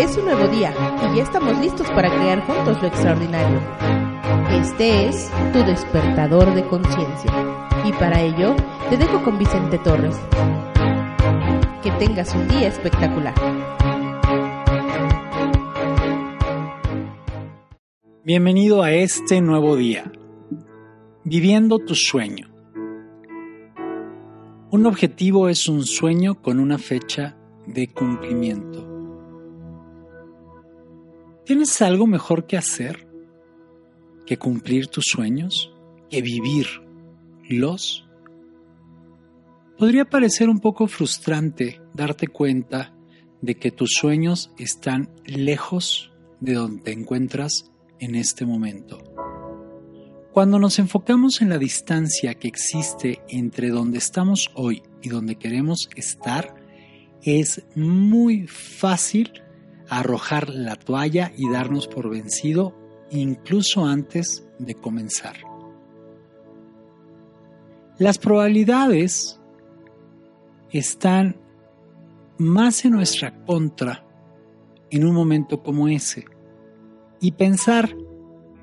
[0.00, 3.60] Es un nuevo día y ya estamos listos para crear juntos lo extraordinario.
[4.50, 7.30] Este es tu despertador de conciencia
[7.84, 8.56] y para ello
[8.90, 10.16] te dejo con Vicente Torres.
[11.84, 13.34] Que tengas un día espectacular.
[18.24, 20.10] Bienvenido a este nuevo día,
[21.22, 22.48] viviendo tu sueño.
[24.72, 27.36] Un objetivo es un sueño con una fecha
[27.68, 28.91] de cumplimiento.
[31.44, 33.08] ¿Tienes algo mejor que hacer
[34.26, 35.74] que cumplir tus sueños,
[36.08, 38.08] que vivirlos?
[39.76, 42.94] Podría parecer un poco frustrante darte cuenta
[43.40, 49.02] de que tus sueños están lejos de donde te encuentras en este momento.
[50.32, 55.88] Cuando nos enfocamos en la distancia que existe entre donde estamos hoy y donde queremos
[55.96, 56.54] estar,
[57.20, 59.42] es muy fácil
[59.98, 62.74] arrojar la toalla y darnos por vencido
[63.10, 65.36] incluso antes de comenzar.
[67.98, 69.38] Las probabilidades
[70.70, 71.36] están
[72.38, 74.04] más en nuestra contra
[74.90, 76.24] en un momento como ese
[77.20, 77.94] y pensar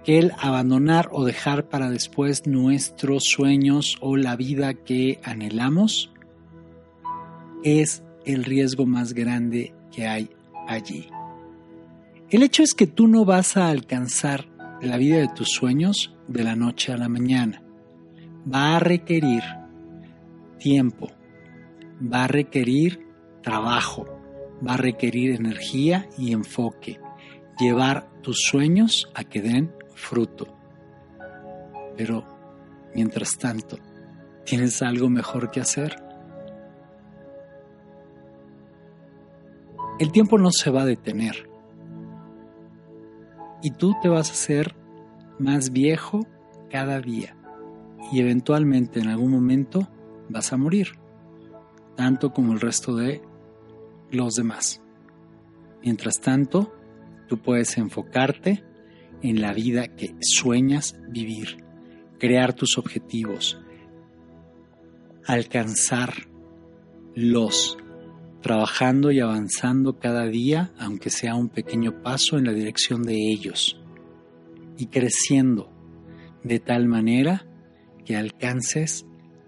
[0.03, 6.11] que el abandonar o dejar para después nuestros sueños o la vida que anhelamos
[7.63, 10.29] es el riesgo más grande que hay
[10.67, 11.09] allí.
[12.31, 14.45] El hecho es que tú no vas a alcanzar
[14.81, 17.63] la vida de tus sueños de la noche a la mañana.
[18.53, 19.41] Va a requerir
[20.59, 21.07] tiempo,
[22.01, 23.03] va a requerir
[23.41, 24.05] trabajo,
[24.65, 26.99] va a requerir energía y enfoque
[27.59, 30.55] llevar tus sueños a que den fruto.
[31.97, 32.25] Pero,
[32.93, 33.79] mientras tanto,
[34.45, 35.95] ¿tienes algo mejor que hacer?
[39.97, 41.48] El tiempo no se va a detener.
[43.61, 44.75] Y tú te vas a hacer
[45.37, 46.25] más viejo
[46.69, 47.35] cada día.
[48.11, 49.87] Y eventualmente en algún momento
[50.29, 50.99] vas a morir.
[51.95, 53.21] Tanto como el resto de
[54.11, 54.81] los demás.
[55.81, 56.73] Mientras tanto,
[57.29, 58.63] Tú puedes enfocarte
[59.21, 61.63] en la vida que sueñas vivir,
[62.17, 63.61] crear tus objetivos,
[65.27, 67.77] alcanzarlos,
[68.41, 73.79] trabajando y avanzando cada día, aunque sea un pequeño paso en la dirección de ellos,
[74.77, 75.71] y creciendo
[76.43, 77.45] de tal manera
[78.05, 79.05] que alcances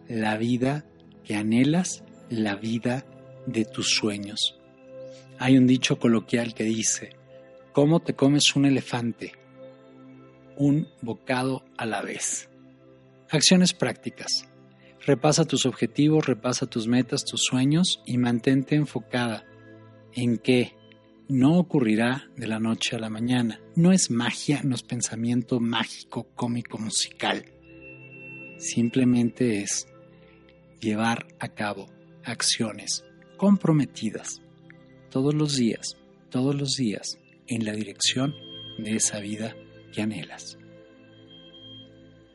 [0.07, 0.85] la vida
[1.23, 3.05] que anhelas, la vida
[3.45, 4.59] de tus sueños.
[5.39, 7.15] Hay un dicho coloquial que dice,
[7.73, 9.31] ¿Cómo te comes un elefante?
[10.57, 12.49] Un bocado a la vez.
[13.29, 14.50] Acciones prácticas.
[15.05, 19.45] Repasa tus objetivos, repasa tus metas, tus sueños y mantente enfocada
[20.13, 20.75] en que
[21.27, 23.59] no ocurrirá de la noche a la mañana.
[23.75, 27.45] No es magia, no es pensamiento mágico, cómico, musical.
[28.57, 29.87] Simplemente es
[30.79, 31.87] llevar a cabo
[32.23, 33.03] acciones
[33.37, 34.41] comprometidas
[35.09, 35.97] todos los días,
[36.29, 37.17] todos los días,
[37.47, 38.35] en la dirección
[38.77, 39.55] de esa vida
[39.93, 40.57] que anhelas.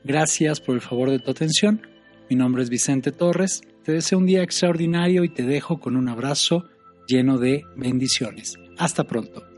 [0.04, 1.95] Gracias por el favor de tu atención.
[2.28, 3.62] Mi nombre es Vicente Torres.
[3.84, 6.64] Te deseo un día extraordinario y te dejo con un abrazo
[7.06, 8.56] lleno de bendiciones.
[8.76, 9.55] Hasta pronto.